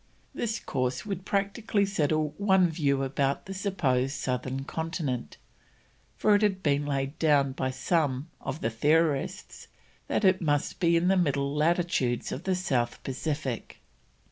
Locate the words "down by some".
7.19-8.27